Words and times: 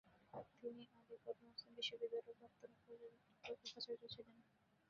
তিনি 0.53 0.83
আলীগড় 0.97 1.39
মুসলিম 1.43 1.71
বিশ্ববিদ্যালয়ের 1.77 2.37
প্রাক্তন 2.39 2.71
উপাচার্য 3.45 4.03
ছিলেন। 4.13 4.39